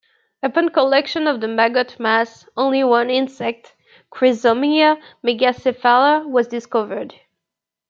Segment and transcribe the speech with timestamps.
[0.41, 3.75] Upon collection of the maggot mass, only one insect,
[4.09, 7.13] "Chrysomya megacephala", was discovered.